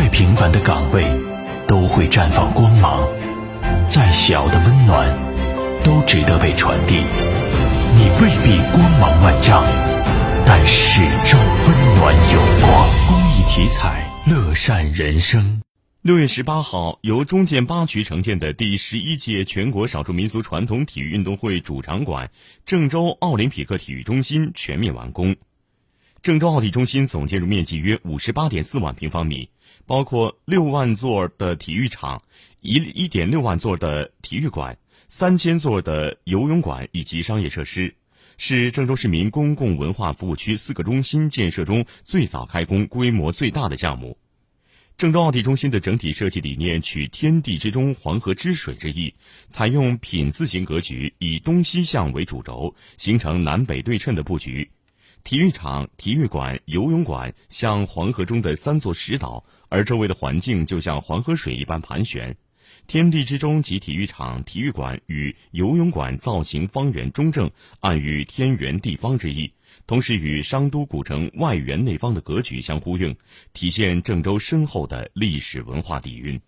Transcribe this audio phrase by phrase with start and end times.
[0.00, 1.04] 再平凡的岗位，
[1.68, 3.06] 都会绽放光芒；
[3.86, 5.14] 再小的温暖，
[5.84, 7.04] 都值得被传递。
[7.98, 9.62] 你未必光芒万丈，
[10.46, 12.88] 但始终温暖有光。
[13.08, 15.60] 公益体彩，乐善人生。
[16.00, 22.30] 六月十八号，由中建八局承建的第十一届全国少数民族传统体育运动会主场馆——
[22.64, 25.36] 郑州奥林匹克体育中心全面完工。
[26.22, 29.48] 郑州奥体中心总建筑面积约五十八点四万平方米，
[29.86, 32.22] 包括六万座的体育场、
[32.60, 34.76] 一一点六万座的体育馆、
[35.08, 37.94] 三千座的游泳馆以及商业设施，
[38.36, 44.18] 是郑州市民公共文化服务区四个中心建设中最早开工、规模最大的项目。
[44.98, 49.14] 郑州奥体中心的整体设计理念取“天地之中，黄河之水”之意，
[49.48, 54.70] 采用品字形格局，以东西向为主轴，形成南北对称的布局。
[55.22, 62.34] 体育场、体育馆、游泳馆像黄河中的三座石岛，而周围的环境就像黄河水一般盘旋。
[62.86, 69.52] 天地之中及体育场、体育馆与游泳馆造型方圆中正，暗喻天圆地方之意，
[69.86, 73.14] 同时与商都古城外圆内方的格局相呼应，
[73.52, 76.40] 体现郑州深厚的历史文化底蕴。